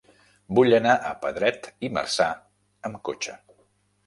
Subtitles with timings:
[0.59, 2.31] Vull anar a Pedret i Marzà
[2.91, 3.39] amb cotxe.